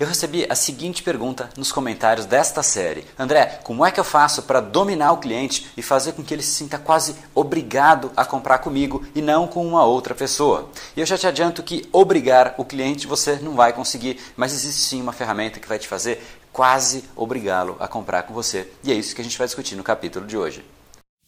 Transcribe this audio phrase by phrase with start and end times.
[0.00, 4.42] eu recebi a seguinte pergunta nos comentários desta série: André, como é que eu faço
[4.44, 8.58] para dominar o cliente e fazer com que ele se sinta quase obrigado a comprar
[8.58, 10.70] comigo e não com uma outra pessoa?
[10.96, 14.80] E eu já te adianto que obrigar o cliente você não vai conseguir, mas existe
[14.80, 18.72] sim uma ferramenta que vai te fazer quase obrigá-lo a comprar com você.
[18.82, 20.64] E é isso que a gente vai discutir no capítulo de hoje.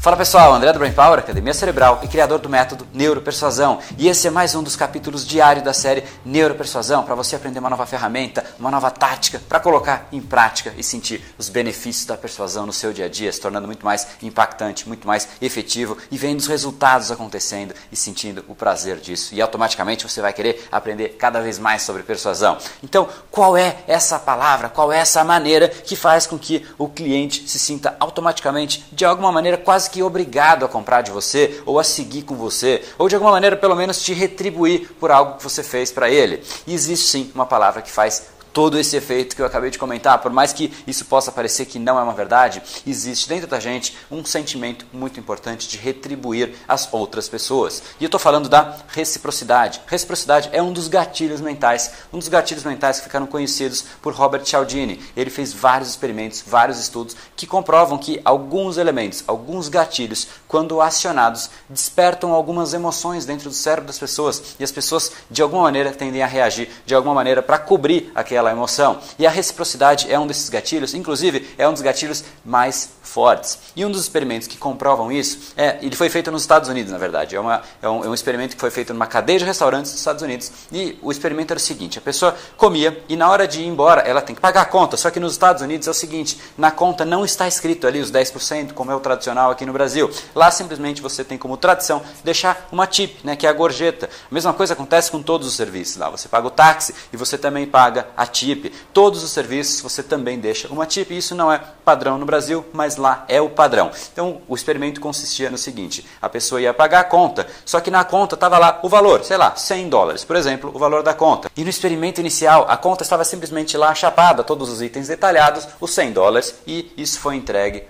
[0.00, 3.80] Fala pessoal, André do Brain Power, Academia Cerebral e criador do método Neuropersuasão.
[3.98, 7.68] E esse é mais um dos capítulos diários da série Neuropersuasão para você aprender uma
[7.68, 12.64] nova ferramenta, uma nova tática para colocar em prática e sentir os benefícios da persuasão
[12.64, 16.38] no seu dia a dia, se tornando muito mais impactante, muito mais efetivo e vendo
[16.38, 19.34] os resultados acontecendo e sentindo o prazer disso.
[19.34, 22.56] E automaticamente você vai querer aprender cada vez mais sobre persuasão.
[22.82, 27.46] Então, qual é essa palavra, qual é essa maneira que faz com que o cliente
[27.46, 31.84] se sinta automaticamente, de alguma maneira quase que obrigado a comprar de você, ou a
[31.84, 35.62] seguir com você, ou de alguma maneira pelo menos te retribuir por algo que você
[35.62, 36.42] fez para ele.
[36.66, 40.18] E existe sim uma palavra que faz todo esse efeito que eu acabei de comentar,
[40.18, 43.96] por mais que isso possa parecer que não é uma verdade, existe dentro da gente
[44.10, 47.82] um sentimento muito importante de retribuir as outras pessoas.
[48.00, 49.80] E eu estou falando da reciprocidade.
[49.86, 54.44] Reciprocidade é um dos gatilhos mentais, um dos gatilhos mentais que ficaram conhecidos por Robert
[54.44, 55.00] Cialdini.
[55.16, 61.50] Ele fez vários experimentos, vários estudos que comprovam que alguns elementos, alguns gatilhos, quando acionados,
[61.68, 66.22] despertam algumas emoções dentro do cérebro das pessoas e as pessoas de alguma maneira tendem
[66.22, 68.98] a reagir de alguma maneira para cobrir aquela aquela emoção.
[69.18, 73.58] E a reciprocidade é um desses gatilhos, inclusive é um dos gatilhos mais fortes.
[73.74, 76.98] E um dos experimentos que comprovam isso, é, ele foi feito nos Estados Unidos, na
[76.98, 77.36] verdade.
[77.36, 80.00] É, uma, é, um, é um experimento que foi feito numa cadeia de restaurantes dos
[80.00, 80.50] Estados Unidos.
[80.72, 84.02] E o experimento era o seguinte: a pessoa comia e na hora de ir embora
[84.02, 84.96] ela tem que pagar a conta.
[84.96, 88.10] Só que nos Estados Unidos é o seguinte: na conta não está escrito ali os
[88.10, 90.10] 10%, como é o tradicional aqui no Brasil.
[90.34, 94.08] Lá simplesmente você tem como tradição deixar uma tip, né, que é a gorjeta.
[94.30, 96.08] A mesma coisa acontece com todos os serviços lá.
[96.10, 98.72] Você paga o táxi e você também paga a tip.
[98.92, 101.10] Todos os serviços você também deixa uma tip.
[101.10, 103.90] Isso não é padrão no Brasil, mas lá é o padrão.
[104.12, 108.04] Então o experimento consistia no seguinte: a pessoa ia pagar a conta, só que na
[108.04, 111.50] conta estava lá o valor, sei lá, 100 dólares, por exemplo, o valor da conta.
[111.56, 115.90] E no experimento inicial, a conta estava simplesmente lá chapada, todos os itens detalhados, os
[115.90, 117.84] 100 dólares, e isso foi entregue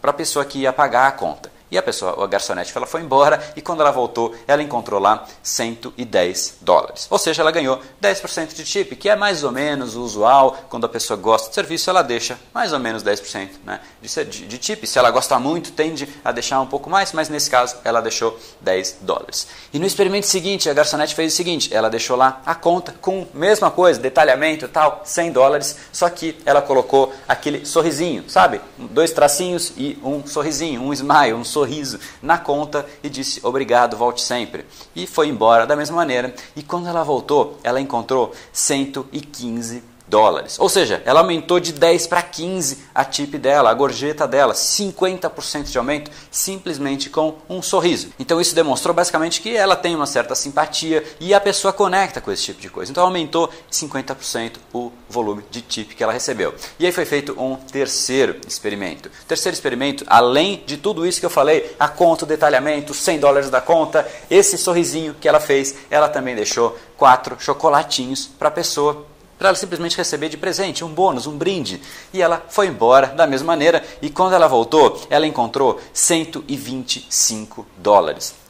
[0.00, 1.53] para a pessoa que ia pagar a conta.
[1.70, 5.26] E a pessoa, a garçonete, ela foi embora e quando ela voltou, ela encontrou lá
[5.42, 7.06] 110 dólares.
[7.10, 10.56] Ou seja, ela ganhou 10% de tip, que é mais ou menos o usual.
[10.68, 14.46] Quando a pessoa gosta do serviço, ela deixa mais ou menos 10% né, de, de,
[14.46, 14.86] de tip.
[14.86, 18.38] Se ela gosta muito, tende a deixar um pouco mais, mas nesse caso ela deixou
[18.60, 19.48] 10 dólares.
[19.72, 23.26] E no experimento seguinte, a garçonete fez o seguinte: ela deixou lá a conta com
[23.34, 28.60] mesma coisa, detalhamento e tal, 100 dólares, só que ela colocou aquele sorrisinho, sabe?
[28.78, 34.20] Dois tracinhos e um sorrisinho, um smile, um sorriso na conta e disse obrigado, volte
[34.20, 34.66] sempre.
[34.94, 36.34] E foi embora da mesma maneira.
[36.54, 40.60] E quando ela voltou, ela encontrou 115 dólares.
[40.60, 45.64] Ou seja, ela aumentou de 10 para 15 a tip dela, a gorjeta dela, 50%
[45.64, 48.10] de aumento simplesmente com um sorriso.
[48.16, 52.30] Então isso demonstrou basicamente que ela tem uma certa simpatia e a pessoa conecta com
[52.30, 52.92] esse tipo de coisa.
[52.92, 56.54] Então aumentou 50% o volume de tip que ela recebeu.
[56.78, 59.10] E aí foi feito um terceiro experimento.
[59.26, 63.50] Terceiro experimento, além de tudo isso que eu falei, a conta, o detalhamento, 100 dólares
[63.50, 69.12] da conta, esse sorrisinho que ela fez, ela também deixou quatro chocolatinhos para a pessoa
[69.38, 71.80] para ela simplesmente receber de presente, um bônus, um brinde.
[72.12, 78.43] E ela foi embora da mesma maneira e quando ela voltou, ela encontrou 125 dólares.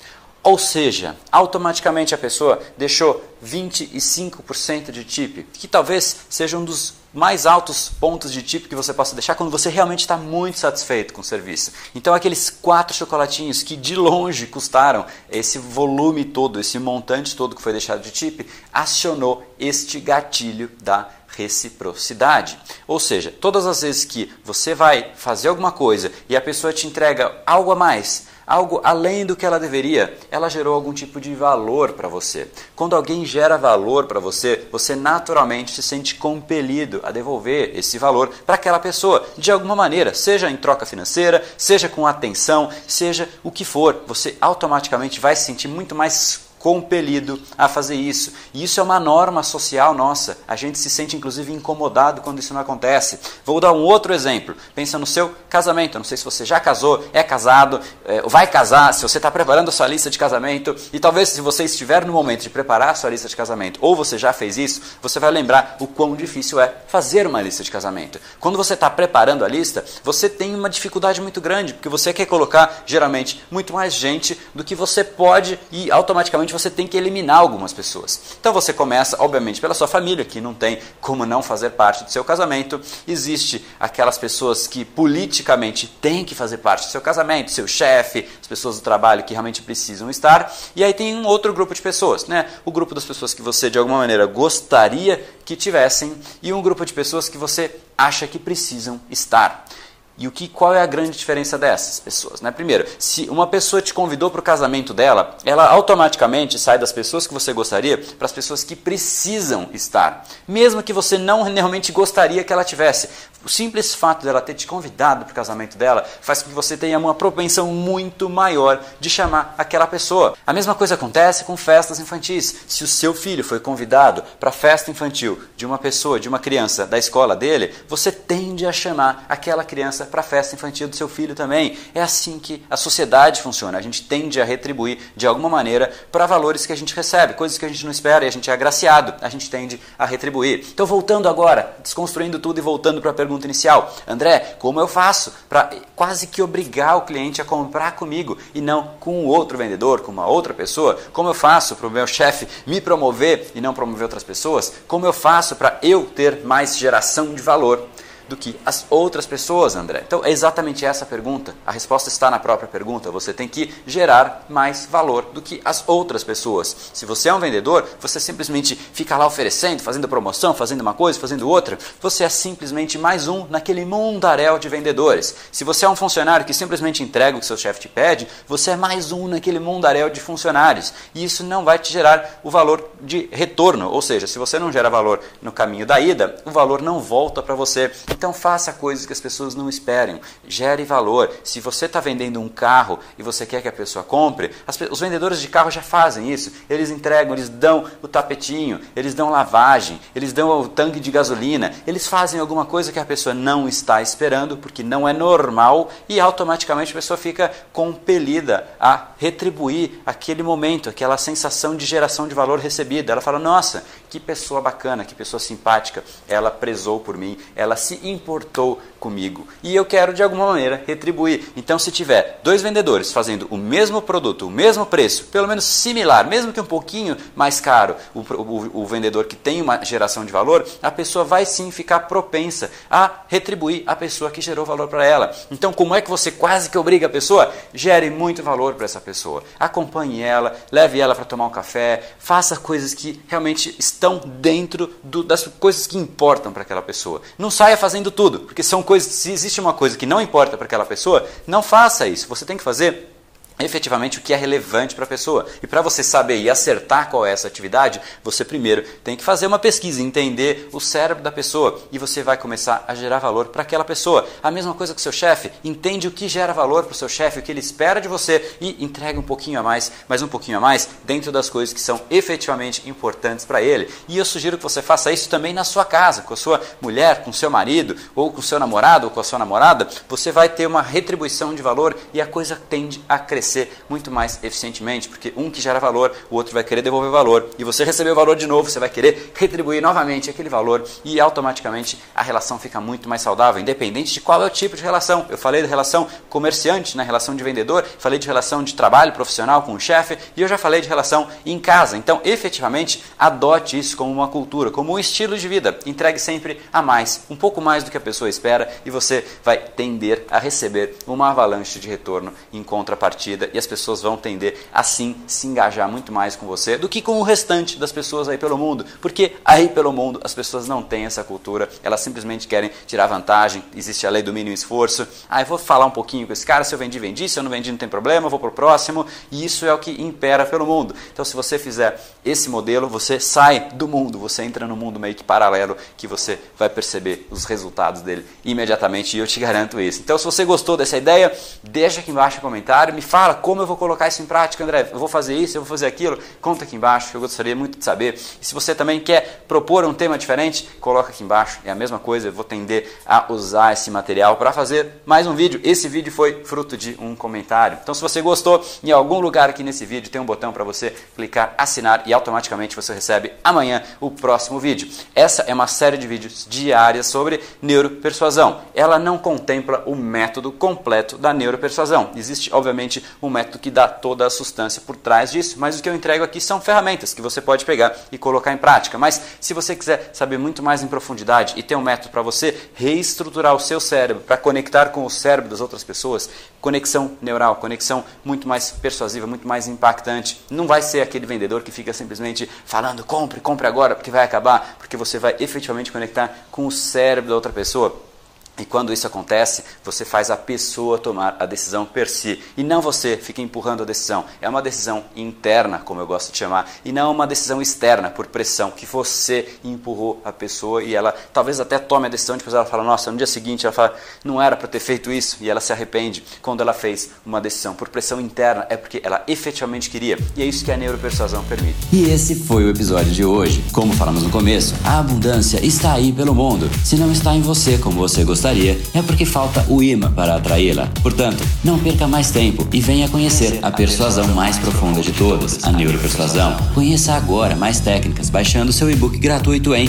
[0.44, 7.46] Ou seja, automaticamente a pessoa deixou 25% de tip, que talvez seja um dos mais
[7.46, 11.23] altos pontos de tip que você possa deixar quando você realmente está muito satisfeito com
[11.23, 11.73] o serviço.
[11.94, 17.62] Então, aqueles quatro chocolatinhos que de longe custaram esse volume todo, esse montante todo que
[17.62, 22.58] foi deixado de tip, acionou este gatilho da reciprocidade.
[22.87, 26.87] Ou seja, todas as vezes que você vai fazer alguma coisa e a pessoa te
[26.87, 31.35] entrega algo a mais, algo além do que ela deveria, ela gerou algum tipo de
[31.35, 32.49] valor para você.
[32.76, 38.31] Quando alguém gera valor para você, você naturalmente se sente compelido a devolver esse valor
[38.46, 43.50] para aquela pessoa, de alguma maneira, seja em troca financeira, seja com atenção, seja o
[43.50, 48.32] que for, você automaticamente vai se sentir muito mais compelido a fazer isso.
[48.55, 50.38] E isso é uma norma social nossa.
[50.49, 53.19] A gente se sente inclusive incomodado quando isso não acontece.
[53.44, 54.56] Vou dar um outro exemplo.
[54.75, 55.99] Pensa no seu casamento.
[55.99, 59.69] não sei se você já casou, é casado, é, vai casar, se você está preparando
[59.69, 60.75] a sua lista de casamento.
[60.90, 63.94] E talvez se você estiver no momento de preparar a sua lista de casamento, ou
[63.94, 67.70] você já fez isso, você vai lembrar o quão difícil é fazer uma lista de
[67.70, 68.19] casamento.
[68.40, 72.25] Quando você está preparando a lista, você tem uma dificuldade muito grande, porque você quer
[72.25, 77.39] colocar geralmente muito mais gente do que você pode e automaticamente você tem que eliminar
[77.39, 78.37] algumas pessoas.
[78.41, 82.11] Então você começa, obviamente, pela sua família, que não tem como não fazer parte do
[82.11, 82.81] seu casamento.
[83.06, 88.47] Existe aquelas pessoas que politicamente têm que fazer parte do seu casamento, seu chefe, as
[88.47, 90.51] pessoas do trabalho que realmente precisam estar.
[90.75, 92.49] E aí tem um outro grupo de pessoas, né?
[92.65, 96.87] O grupo das pessoas que você de alguma maneira gostaria que tivessem e um grupo
[96.87, 99.67] de pessoas que você acha que precisam estar.
[100.16, 102.40] E o que, qual é a grande diferença dessas pessoas?
[102.40, 102.50] Né?
[102.52, 107.26] Primeiro, se uma pessoa te convidou para o casamento dela, ela automaticamente sai das pessoas
[107.26, 112.44] que você gostaria para as pessoas que precisam estar, mesmo que você não realmente gostaria
[112.44, 113.08] que ela tivesse.
[113.44, 116.76] O simples fato dela ter te convidado para o casamento dela faz com que você
[116.76, 120.35] tenha uma propensão muito maior de chamar aquela pessoa.
[120.46, 122.64] A mesma coisa acontece com festas infantis.
[122.67, 126.38] Se o seu filho foi convidado para a festa infantil de uma pessoa, de uma
[126.38, 130.96] criança da escola dele, você tende a chamar aquela criança para a festa infantil do
[130.96, 131.76] seu filho também.
[131.94, 133.76] É assim que a sociedade funciona.
[133.76, 137.58] A gente tende a retribuir de alguma maneira para valores que a gente recebe, coisas
[137.58, 139.14] que a gente não espera e a gente é agraciado.
[139.20, 140.64] A gente tende a retribuir.
[140.73, 143.92] Então, voltando agora, desconstruindo tudo e voltando para a pergunta pergunta inicial.
[144.06, 148.90] André, como eu faço para quase que obrigar o cliente a comprar comigo e não
[149.00, 150.98] com outro vendedor, com uma outra pessoa?
[151.12, 154.72] Como eu faço para o meu chefe me promover e não promover outras pessoas?
[154.86, 157.88] Como eu faço para eu ter mais geração de valor?
[158.29, 160.03] Do que as outras pessoas, André?
[160.06, 161.55] Então é exatamente essa a pergunta.
[161.67, 163.11] A resposta está na própria pergunta.
[163.11, 166.75] Você tem que gerar mais valor do que as outras pessoas.
[166.93, 171.21] Se você é um vendedor, você simplesmente fica lá oferecendo, fazendo promoção, fazendo uma coisa,
[171.21, 171.79] fazendo outra.
[172.00, 175.35] Você é simplesmente mais um naquele mundaréu de vendedores.
[175.53, 178.73] Se você é um funcionário que simplesmente entrega o que seu chefe te pede, você
[178.73, 180.93] é mais um naquele mundaréu de funcionários.
[181.15, 183.91] E isso não vai te gerar o valor de retorno.
[183.91, 187.43] Ou seja, se você não gera valor no caminho da ida, o valor não volta
[187.43, 190.20] para você então faça coisas que as pessoas não esperem.
[190.46, 191.31] Gere valor.
[191.43, 195.00] Se você está vendendo um carro e você quer que a pessoa compre, as, os
[195.00, 196.52] vendedores de carro já fazem isso.
[196.70, 201.75] Eles entregam, eles dão o tapetinho, eles dão lavagem, eles dão o tanque de gasolina.
[201.87, 206.20] Eles fazem alguma coisa que a pessoa não está esperando, porque não é normal, e
[206.20, 212.60] automaticamente a pessoa fica compelida a retribuir aquele momento, aquela sensação de geração de valor
[212.60, 213.10] recebida.
[213.10, 216.05] Ela fala: Nossa, que pessoa bacana, que pessoa simpática.
[216.28, 221.53] Ela prezou por mim, ela se importou comigo e eu quero de alguma maneira retribuir.
[221.56, 226.27] Então, se tiver dois vendedores fazendo o mesmo produto, o mesmo preço, pelo menos similar,
[226.27, 230.33] mesmo que um pouquinho mais caro, o, o, o vendedor que tem uma geração de
[230.33, 235.05] valor, a pessoa vai sim ficar propensa a retribuir a pessoa que gerou valor para
[235.05, 235.35] ela.
[235.51, 237.53] Então, como é que você quase que obriga a pessoa?
[237.75, 239.43] Gere muito valor para essa pessoa.
[239.59, 245.23] Acompanhe ela, leve ela para tomar um café, faça coisas que realmente estão dentro do,
[245.23, 247.21] das coisas que importam para aquela pessoa.
[247.39, 250.67] Não saia fazendo tudo, porque são coisas, se existe uma coisa que não importa para
[250.67, 252.29] aquela pessoa, não faça isso.
[252.29, 253.13] Você tem que fazer
[253.59, 255.47] efetivamente o que é relevante para a pessoa.
[255.62, 259.46] E para você saber e acertar qual é essa atividade, você primeiro tem que fazer
[259.46, 263.63] uma pesquisa, entender o cérebro da pessoa e você vai começar a gerar valor para
[263.63, 264.27] aquela pessoa.
[264.43, 267.08] A mesma coisa com o seu chefe, entende o que gera valor para o seu
[267.08, 270.29] chefe, o que ele espera de você e entrega um pouquinho a mais, mais um
[270.29, 273.89] pouquinho a mais dentro das coisas que são efetivamente importantes para ele.
[274.08, 277.23] E eu sugiro que você faça isso também na sua casa, com a sua mulher,
[277.23, 280.32] com o seu marido, ou com o seu namorado, ou com a sua namorada, você
[280.32, 284.43] vai ter uma retribuição de valor e a coisa tende a crescer crescer muito mais
[284.43, 288.15] eficientemente, porque um que gera valor, o outro vai querer devolver valor, e você recebeu
[288.15, 292.58] o valor de novo, você vai querer retribuir novamente aquele valor, e automaticamente a relação
[292.58, 295.27] fica muito mais saudável, independente de qual é o tipo de relação.
[295.29, 299.13] Eu falei de relação comerciante, na né, relação de vendedor, falei de relação de trabalho
[299.13, 301.98] profissional com o chefe, e eu já falei de relação em casa.
[301.98, 305.79] Então, efetivamente, adote isso como uma cultura, como um estilo de vida.
[305.84, 309.58] Entregue sempre a mais, um pouco mais do que a pessoa espera, e você vai
[309.58, 314.56] tender a receber uma avalanche de retorno em contrapartida medida e as pessoas vão tender
[314.72, 315.14] a se
[315.44, 318.84] engajar muito mais com você do que com o restante das pessoas aí pelo mundo,
[319.00, 323.62] porque aí pelo mundo as pessoas não têm essa cultura, elas simplesmente querem tirar vantagem,
[323.76, 325.06] existe a lei do mínimo esforço.
[325.29, 327.43] Ah, eu vou falar um pouquinho com esse cara, se eu vendi, vendi, se eu
[327.43, 330.44] não vendi não tem problema, eu vou pro próximo, e isso é o que impera
[330.46, 330.94] pelo mundo.
[331.12, 335.14] Então se você fizer esse modelo, você sai do mundo, você entra no mundo meio
[335.14, 340.00] que paralelo que você vai perceber os resultados dele imediatamente e eu te garanto isso.
[340.00, 343.66] Então se você gostou dessa ideia, deixa aqui embaixo um comentário, me fala como eu
[343.66, 344.90] vou colocar isso em prática, André.
[344.93, 346.19] Eu vou fazer isso, eu vou fazer aquilo.
[346.43, 348.20] Conta aqui embaixo, que eu gostaria muito de saber.
[348.43, 351.60] E se você também quer propor um tema diferente, coloca aqui embaixo.
[351.64, 355.34] É a mesma coisa, eu vou tender a usar esse material para fazer mais um
[355.34, 355.60] vídeo.
[355.64, 357.78] Esse vídeo foi fruto de um comentário.
[357.82, 360.90] Então se você gostou, em algum lugar aqui nesse vídeo tem um botão para você
[361.14, 364.88] clicar assinar e automaticamente você recebe amanhã o próximo vídeo.
[365.14, 368.60] Essa é uma série de vídeos diárias sobre neuropersuasão.
[368.74, 372.10] Ela não contempla o método completo da neuropersuasão.
[372.16, 375.89] Existe, obviamente, um método que dá toda a substância por trás disso, mas o que
[375.89, 378.99] eu entrego aqui são ferramentas que você pode pegar e colocar em prática.
[378.99, 382.69] Mas se você quiser saber muito mais em profundidade e ter um método para você
[382.75, 386.29] reestruturar o seu cérebro, para conectar com o cérebro das outras pessoas,
[386.61, 390.41] conexão neural, conexão muito mais persuasiva, muito mais impactante.
[390.51, 394.77] Não vai ser aquele vendedor que fica simplesmente falando compre, compre agora, porque vai acabar,
[394.79, 398.14] porque você vai efetivamente conectar com o cérebro da outra pessoa.
[398.58, 402.41] E quando isso acontece, você faz a pessoa tomar a decisão per si.
[402.56, 404.25] E não você fica empurrando a decisão.
[404.41, 408.27] É uma decisão interna, como eu gosto de chamar, e não uma decisão externa, por
[408.27, 412.65] pressão, que você empurrou a pessoa e ela talvez até tome a decisão, depois ela
[412.65, 415.61] fala, nossa, no dia seguinte ela fala, não era para ter feito isso, e ela
[415.61, 420.17] se arrepende quando ela fez uma decisão por pressão interna, é porque ela efetivamente queria.
[420.37, 421.77] E é isso que a neuropersuasão permite.
[421.93, 423.65] E esse foi o episódio de hoje.
[423.73, 426.70] Como falamos no começo, a abundância está aí pelo mundo.
[426.84, 430.36] Se não está em você como você gostaria, gostaria, é porque falta o imã para
[430.36, 430.86] atraí-la.
[431.03, 435.72] Portanto, não perca mais tempo e venha conhecer a persuasão mais profunda de todas, a
[435.72, 436.55] neuropersuasão.
[436.74, 439.89] Conheça agora mais técnicas baixando seu e-book gratuito em